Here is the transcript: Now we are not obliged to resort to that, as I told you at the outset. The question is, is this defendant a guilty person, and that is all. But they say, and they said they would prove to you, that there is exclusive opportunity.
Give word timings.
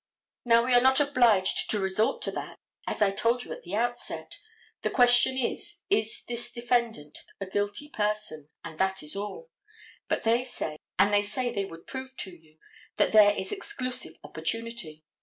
Now 0.45 0.65
we 0.65 0.73
are 0.73 0.81
not 0.81 0.99
obliged 0.99 1.69
to 1.69 1.79
resort 1.79 2.23
to 2.23 2.31
that, 2.31 2.57
as 2.87 3.03
I 3.03 3.11
told 3.11 3.43
you 3.43 3.51
at 3.53 3.61
the 3.61 3.75
outset. 3.75 4.39
The 4.81 4.89
question 4.89 5.37
is, 5.37 5.83
is 5.91 6.23
this 6.27 6.51
defendant 6.51 7.19
a 7.39 7.45
guilty 7.45 7.87
person, 7.87 8.49
and 8.65 8.79
that 8.79 9.03
is 9.03 9.15
all. 9.15 9.51
But 10.07 10.23
they 10.23 10.43
say, 10.43 10.77
and 10.97 11.13
they 11.13 11.21
said 11.21 11.53
they 11.53 11.65
would 11.65 11.85
prove 11.85 12.17
to 12.17 12.35
you, 12.35 12.57
that 12.97 13.11
there 13.11 13.35
is 13.37 13.51
exclusive 13.51 14.17
opportunity. 14.23 15.03